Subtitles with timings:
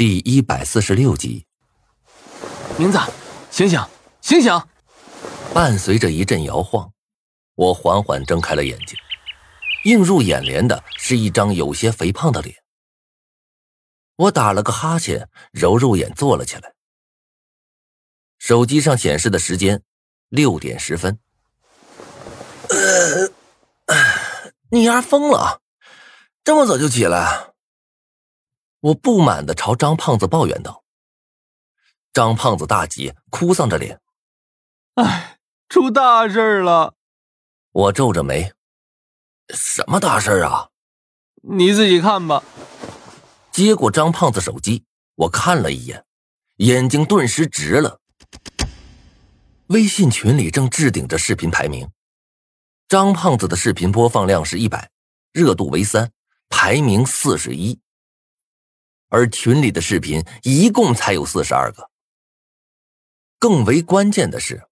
[0.00, 1.44] 第一百四十六集，
[2.78, 2.98] 明子，
[3.50, 3.78] 醒醒，
[4.22, 4.50] 醒醒！
[5.52, 6.90] 伴随着一阵摇晃，
[7.54, 8.96] 我缓缓睁开了眼睛，
[9.84, 12.56] 映入眼帘的是一张有些肥胖的脸。
[14.16, 16.72] 我打了个哈欠，揉揉眼，坐了起来。
[18.38, 19.82] 手机上显示的时间
[20.30, 21.18] 六点十分。
[24.70, 25.60] 你丫疯了，
[26.42, 27.49] 这么早就起来？
[28.80, 30.84] 我不满的朝张胖子抱怨道
[32.14, 34.00] ：“张胖子大急，哭丧着脸，
[34.94, 35.38] 哎，
[35.68, 36.94] 出大事了！”
[37.72, 38.52] 我皱着眉
[39.54, 40.70] ：“什么大事啊？
[41.42, 42.42] 你自己看吧。”
[43.52, 46.04] 接过张胖子手机，我看了一眼，
[46.56, 48.00] 眼睛顿时直了。
[49.66, 51.88] 微信群里正置顶着视频排名，
[52.88, 54.90] 张胖子的视频播放量是一百，
[55.32, 56.10] 热度为三，
[56.48, 57.78] 排名四十一。
[59.10, 61.90] 而群里的视频一共才有四十二个。
[63.38, 64.68] 更为关键的是，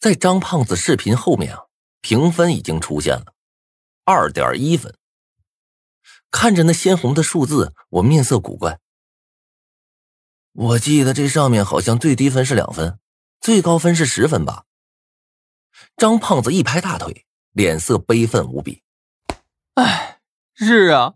[0.00, 1.66] 在张胖子视频后面啊，
[2.00, 3.34] 评分已经出现了
[4.04, 4.94] 二点一分。
[6.30, 8.80] 看着那鲜红的数字，我面色古怪。
[10.52, 12.98] 我记得这上面好像最低分是两分，
[13.40, 14.64] 最高分是十分吧？
[15.96, 18.82] 张胖子一拍大腿，脸色悲愤无比。
[19.74, 20.20] 哎，
[20.54, 21.14] 是啊，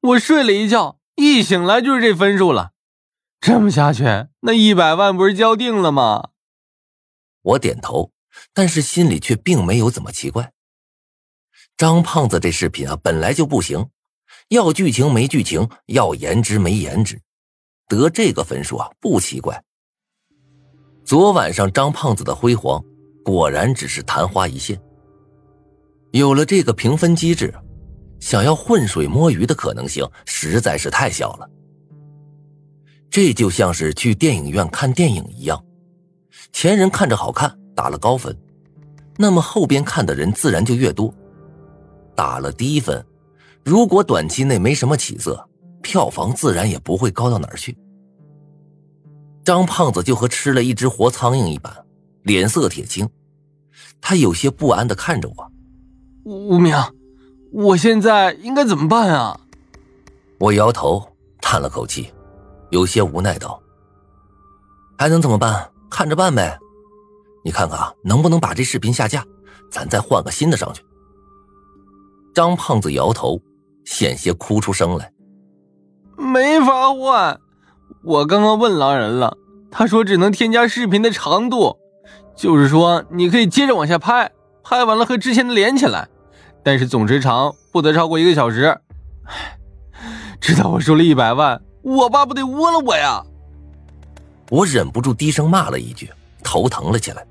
[0.00, 1.00] 我睡了一觉。
[1.24, 2.72] 一醒来就是这分数了，
[3.40, 4.02] 这么下去，
[4.40, 6.30] 那一百万不是交定了吗？
[7.42, 8.10] 我点头，
[8.52, 10.50] 但是心里却并没有怎么奇怪。
[11.76, 13.88] 张胖子这视频啊，本来就不行，
[14.48, 17.20] 要剧情没剧情，要颜值没颜值，
[17.86, 19.62] 得这个分数啊，不奇怪。
[21.04, 22.82] 昨晚上张胖子的辉煌，
[23.24, 24.76] 果然只是昙花一现。
[26.10, 27.54] 有了这个评分机制。
[28.22, 31.50] 想要浑水摸鱼的可能性实在是太小了。
[33.10, 35.60] 这就像是去电影院看电影一样，
[36.52, 38.34] 前人看着好看打了高分，
[39.18, 41.12] 那么后边看的人自然就越多。
[42.14, 43.04] 打了低分，
[43.64, 45.44] 如果短期内没什么起色，
[45.82, 47.76] 票房自然也不会高到哪儿去。
[49.42, 51.74] 张胖子就和吃了一只活苍蝇一般，
[52.22, 53.10] 脸色铁青，
[54.00, 55.52] 他有些不安的看着我，
[56.24, 56.72] 无名。
[57.52, 59.38] 我现在应该怎么办啊？
[60.38, 61.06] 我摇头，
[61.40, 62.10] 叹了口气，
[62.70, 63.60] 有些无奈道
[64.98, 65.70] ：“还能怎么办？
[65.90, 66.58] 看着办呗。
[67.44, 69.22] 你看看能不能把这视频下架，
[69.70, 70.82] 咱再换个新的上去。”
[72.34, 73.38] 张胖子摇头，
[73.84, 75.12] 险些哭出声来
[76.16, 77.38] ：“没法换，
[78.02, 79.36] 我刚刚问狼人了，
[79.70, 81.76] 他说只能添加视频的长度，
[82.34, 84.32] 就是说你可以接着往下拍，
[84.64, 86.08] 拍完了和之前的连起来。”
[86.62, 88.78] 但是总时长不得超过一个小时。
[90.40, 93.22] 知道我输了一百万，我爸不得窝了我呀！
[94.50, 96.10] 我忍不住低声骂了一句，
[96.42, 97.24] 头疼了起来。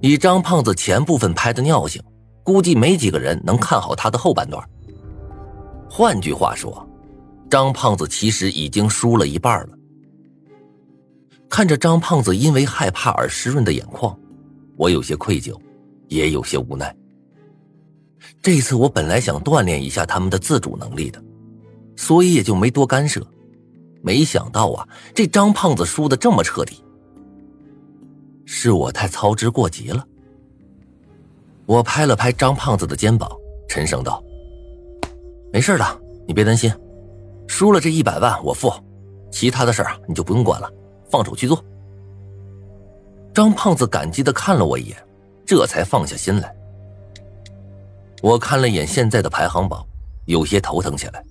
[0.00, 2.02] 以张胖子前部分拍的尿性，
[2.42, 4.62] 估计没几个人能看好他的后半段。
[5.90, 6.86] 换句话说，
[7.50, 9.70] 张胖子其实已经输了一半了。
[11.48, 14.16] 看着张胖子因为害怕而湿润的眼眶，
[14.76, 15.58] 我有些愧疚，
[16.08, 16.94] 也有些无奈。
[18.42, 21.22] 这次我本来想锻炼一下他们的自主能力的，
[21.96, 23.26] 所以也就没多干涉。
[24.00, 26.84] 没想到啊，这张胖子输的这么彻底，
[28.44, 30.06] 是我太操之过急了。
[31.66, 33.30] 我拍了拍张胖子的肩膀，
[33.68, 34.22] 沉声道
[35.52, 35.84] ：“没事的，
[36.26, 36.72] 你别担心，
[37.46, 38.72] 输了这一百万我付，
[39.30, 40.72] 其他的事儿你就不用管了，
[41.10, 41.62] 放手去做。”
[43.34, 44.96] 张胖子感激的看了我一眼，
[45.44, 46.54] 这才放下心来。
[48.22, 49.86] 我看了眼现在的排行榜，
[50.26, 51.24] 有些头疼起来。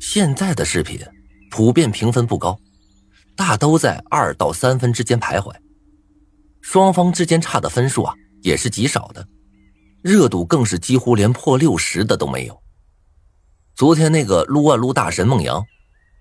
[0.00, 1.00] 现在的视频
[1.50, 2.58] 普遍评分不高，
[3.34, 5.52] 大都在二到三分之间徘徊。
[6.60, 9.26] 双方之间差的分数啊，也是极少的，
[10.02, 12.62] 热度更是几乎连破六十的都没有。
[13.74, 15.64] 昨天那个撸啊撸大神孟阳，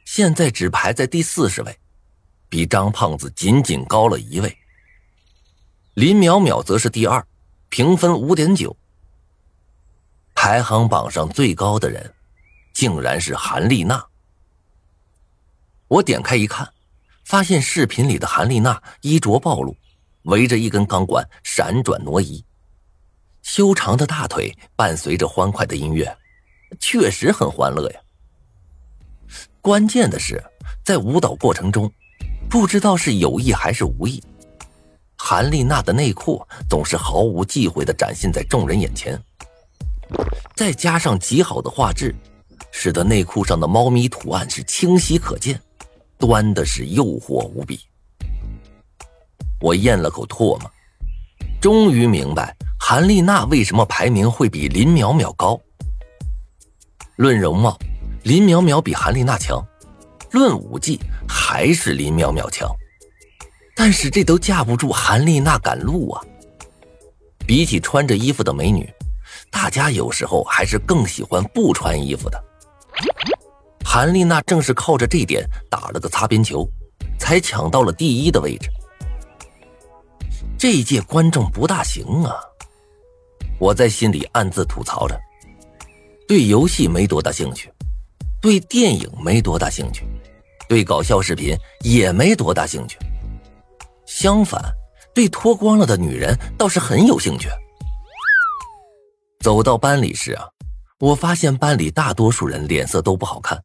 [0.06, 1.78] 现在只排在第四十位，
[2.50, 4.56] 比张胖子仅仅高了一位。
[5.94, 7.26] 林淼淼则是第二，
[7.70, 8.76] 评分五点九。
[10.48, 12.14] 排行榜上最高的人，
[12.72, 14.06] 竟然是韩丽娜。
[15.88, 16.72] 我点开一看，
[17.24, 19.76] 发现视频里的韩丽娜衣着暴露，
[20.26, 22.46] 围着一根钢管闪转挪移，
[23.42, 26.16] 修长的大腿伴随着欢快的音乐，
[26.80, 28.00] 确实很欢乐呀。
[29.62, 30.40] 关键的是，
[30.84, 31.92] 在舞蹈过程中，
[32.48, 34.24] 不知道是有意还是无意，
[35.18, 39.20] 韩丽娜的内裤总是毫无忌讳的展现在众人眼前。
[40.56, 42.16] 再加上极好的画质，
[42.72, 45.60] 使得内裤上的猫咪图案是清晰可见，
[46.18, 47.80] 端的是诱惑无比。
[49.62, 50.72] 我咽了口唾沫，
[51.60, 55.60] 终于明白韩丽娜为什么排名会比林淼淼高。
[57.16, 57.78] 论容貌，
[58.24, 59.66] 林淼淼比韩丽娜强；
[60.32, 62.70] 论武技，还是林淼淼强。
[63.76, 66.22] 但是这都架不住韩丽娜赶路啊！
[67.46, 68.90] 比起穿着衣服的美女，
[69.50, 72.44] 大家有时候还是更喜欢不穿衣服的。
[73.84, 76.68] 韩丽娜正是靠着这点打了个擦边球，
[77.18, 78.70] 才抢到了第一的位置。
[80.58, 82.36] 这一届观众不大行啊！
[83.60, 85.18] 我在心里暗自吐槽着。
[86.28, 87.72] 对游戏没多大兴趣，
[88.42, 90.06] 对电影没多大兴趣，
[90.68, 92.98] 对搞笑视频也没多大兴趣。
[94.06, 94.62] 相反，
[95.14, 97.48] 对脱光了的女人倒是很有兴趣。
[99.46, 100.50] 走到班里时啊，
[100.98, 103.64] 我发现班里大多数人脸色都不好看，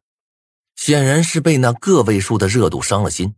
[0.75, 3.33] 显然是被那个位数的热度伤了心。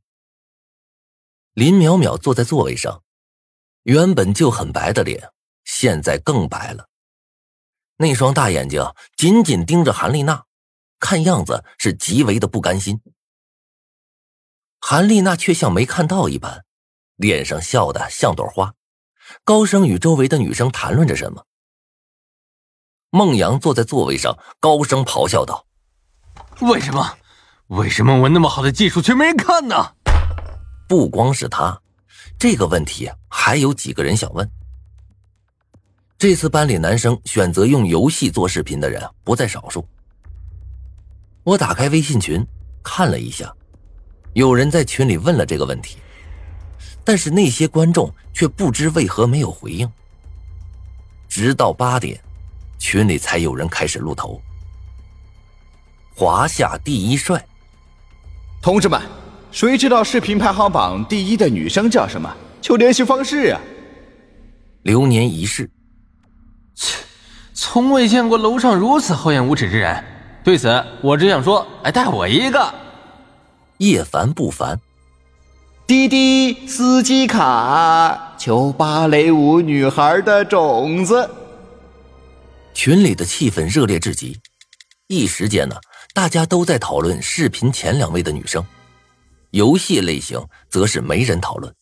[1.54, 3.01] 林淼淼坐在座位上，
[3.84, 5.31] 原本就很白的脸，
[5.63, 6.90] 现在更白了。
[7.95, 8.84] 那双大眼睛
[9.16, 10.44] 紧紧盯着韩丽娜，
[11.00, 13.00] 看样子是极为的不甘心。
[14.81, 16.66] 韩丽娜却像没看到一般，
[17.16, 18.74] 脸上笑得像朵花，
[19.46, 21.46] 高声与周围的女生谈论着什么。
[23.15, 25.68] 孟阳坐在座位上，高声咆哮道
[26.62, 27.15] ：“为什么？
[27.68, 29.75] 为什么我那么好的技术却没人看呢？”
[30.89, 31.80] 不光是他，
[32.39, 34.50] 这个问题还有几个人想问。
[36.18, 39.88] 这次班里男生选择用游戏做视频的人不在少数。
[41.44, 42.44] 我打开微信群
[42.83, 43.54] 看了一下，
[44.33, 46.00] 有人在群里问了这个问题，
[47.04, 49.88] 但是那些观众却不知为何没有回应。
[51.30, 52.19] 直到八点，
[52.84, 54.42] 群里才有人开始露头。
[56.14, 57.42] 华夏第一帅，
[58.62, 59.02] 同志们，
[59.54, 62.30] 谁知道视频排行榜第一的女生叫什么？
[62.62, 63.62] 求联系方式啊！
[64.82, 65.72] 流年一世。
[66.76, 66.98] 切，
[67.54, 70.04] 从未见过楼上如此厚颜无耻之人。
[70.44, 72.74] 对此，我只想说，哎，带我一个。
[73.78, 74.78] 叶凡不凡，
[75.88, 81.30] 滴滴司机卡，求芭蕾舞女孩的种子。
[82.74, 84.38] 群里的气氛热烈至极，
[85.08, 85.75] 一时间呢，
[86.14, 88.64] 大家都在讨论视频前两位的女生，
[89.52, 91.74] 游戏类型则是没人讨论。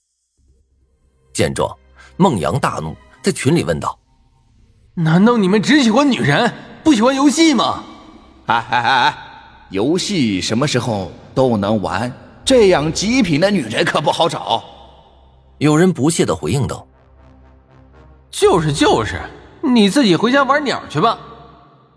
[1.34, 1.76] 见状，
[2.18, 3.98] 孟阳大怒，在群里问道。
[4.94, 6.54] 难道你们只喜欢女人，
[6.84, 7.84] 不喜欢游戏吗？
[8.48, 9.18] 哎哎哎哎，
[9.70, 12.12] 游戏什么时候都能玩，
[12.44, 14.64] 这样极品的女人可不好找。
[15.58, 16.86] 有人不屑的回应道
[18.30, 19.22] ：“就是就是，
[19.62, 21.18] 你自己回家玩鸟去吧。”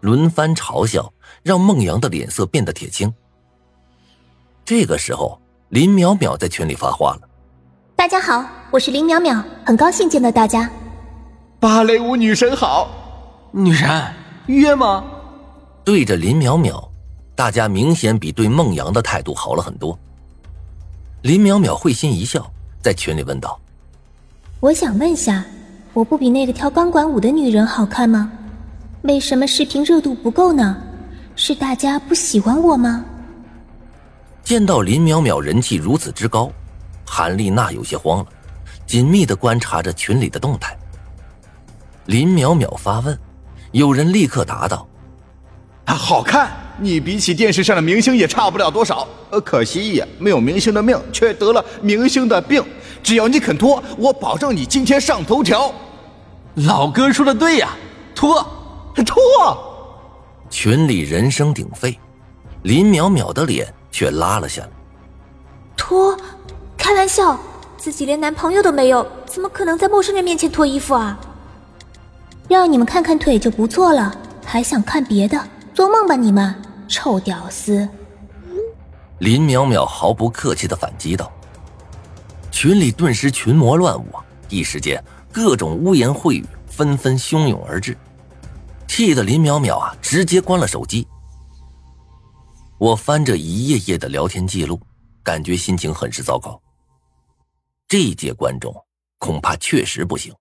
[0.01, 1.13] 轮番嘲笑，
[1.43, 3.13] 让孟阳的脸色变得铁青。
[4.65, 5.41] 这个时候，
[5.71, 7.29] 林淼淼在群里发话了
[7.97, 10.71] ：“大家好，我是林淼淼，很高兴见到大家。”
[11.59, 12.91] 芭蕾舞女神好，
[13.51, 13.89] 女神
[14.47, 15.05] 约吗？
[15.83, 16.87] 对着林淼淼，
[17.35, 19.99] 大家明显比对孟阳的态度好了很多。
[21.23, 22.51] 林淼淼会心一笑，
[22.83, 23.59] 在群里问道
[24.61, 25.43] ：“我想问下，
[25.95, 28.31] 我不比那个跳钢管舞的女人好看吗？
[29.03, 30.77] 为什么视频热度不够呢？
[31.37, 33.05] 是大家不喜欢我吗？”
[34.43, 36.51] 见到林淼淼人气如此之高，
[37.07, 38.27] 韩丽娜有些慌了，
[38.85, 40.77] 紧密的观察着群里的动态。
[42.07, 43.17] 林淼淼发问，
[43.71, 44.85] 有人立刻答道
[45.87, 46.51] ：“啊，好看！
[46.81, 49.07] 你比起电视上的明星也差不了多少。
[49.31, 52.61] 呃，可惜呀，没有明星的命，却得了明星的病。
[53.01, 55.73] 只要你肯脱，我保证你今天上头条。”
[56.55, 57.71] 老哥说的对呀，
[58.15, 58.47] 脱，
[59.05, 59.59] 脱！
[60.49, 61.99] 群里人声鼎沸，
[62.63, 64.71] 林淼淼的脸却拉了下来。
[65.77, 66.17] 脱？
[66.77, 67.37] 开玩笑，
[67.77, 71.19] 自己连男朋友都没有，怎么可能在陌生人面前脱衣服啊？
[72.49, 75.41] 让你们看看腿就不错了，还想看别的？
[75.75, 76.55] 做梦吧你们，
[76.87, 77.89] 臭屌丝！
[79.19, 81.33] 林淼淼毫不客气的反击道。
[82.53, 84.07] 群里顿时群魔乱舞，
[84.49, 85.03] 一时间
[85.35, 87.99] 各种污言秽语纷纷汹涌而至，
[88.87, 91.05] 气得林淼淼啊直接关了手机。
[92.79, 94.81] 我翻着一页页的聊天记录，
[95.25, 96.63] 感觉心情很是糟糕。
[97.89, 98.73] 这一届观众
[99.19, 100.33] 恐怕确实不行。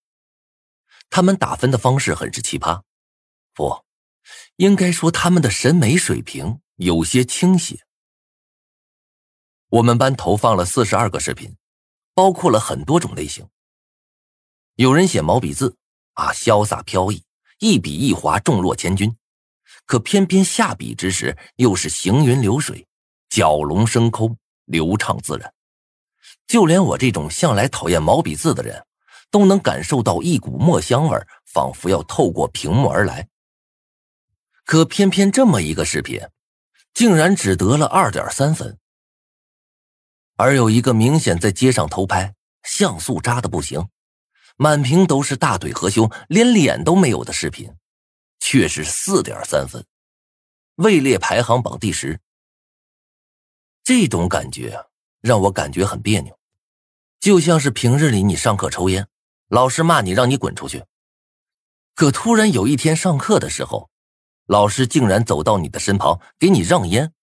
[1.10, 2.80] 他们打分的方式很是奇葩，
[3.56, 3.84] 不，
[4.58, 7.84] 应该说他们的审美水平有些倾斜。
[9.70, 11.56] 我们班投放了四十二个视频，
[12.14, 13.44] 包括了很多种类型。
[14.76, 15.76] 有人写毛笔字，
[16.14, 17.24] 啊，潇洒飘逸，
[17.60, 19.14] 一笔一划，重若千钧；
[19.86, 22.88] 可偏偏下笔之时，又是行云流水，
[23.30, 25.54] 蛟龙升空，流畅自然，
[26.48, 28.84] 就连我这种向来讨厌毛笔字的人，
[29.30, 33.28] 都能感受到一股墨香味，仿佛要透过屏幕而来。
[34.66, 36.20] 可偏偏这么一个视频，
[36.96, 38.80] 竟然只得了二点三分，
[40.36, 43.88] 而有一个明显在街上偷拍，像素渣的不行，
[44.56, 47.74] 满屏都是大腿和胸，连脸都没有的视频，
[48.40, 49.86] 却是四点三分，
[50.76, 52.20] 位列排行榜第十。
[53.84, 54.86] 这种感觉
[55.22, 56.38] 让我感觉很别扭，
[57.20, 59.08] 就像是平日里你上课抽烟，
[59.48, 60.86] 老师骂你让你滚出去，
[61.96, 63.90] 可突然有一天上课的时候。
[64.46, 67.14] 老师竟然走到你的身旁，给你让烟，